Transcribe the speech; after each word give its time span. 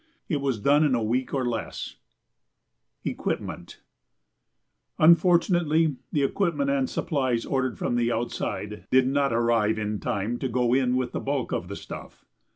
It 0.27 0.41
was 0.41 0.57
done 0.59 0.83
in 0.83 0.95
a 0.95 1.03
week 1.03 1.31
or 1.31 1.45
less. 1.45 1.97
[Sidenote: 3.03 3.13
Equipment] 3.13 3.81
Unfortunately, 4.97 5.97
the 6.11 6.23
equipment 6.23 6.71
and 6.71 6.89
supplies 6.89 7.45
ordered 7.45 7.77
from 7.77 7.97
the 7.97 8.11
outside 8.11 8.87
did 8.89 9.05
not 9.07 9.31
arrive 9.31 9.77
in 9.77 9.99
time 9.99 10.39
to 10.39 10.49
go 10.49 10.73
in 10.73 10.95
with 10.95 11.11
the 11.11 11.19
bulk 11.19 11.51
of 11.53 11.67
the 11.67 11.75
stuff. 11.75 12.25